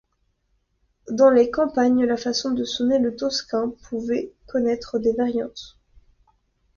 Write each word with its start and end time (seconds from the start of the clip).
Dans 1.11 1.29
les 1.29 1.51
campagnes, 1.51 2.05
la 2.07 2.17
façon 2.17 2.49
de 2.53 2.63
sonner 2.63 2.97
le 2.97 3.15
tocsin 3.15 3.71
pouvait 3.87 4.33
connaître 4.47 4.97
des 4.97 5.13
variantes. 5.13 5.77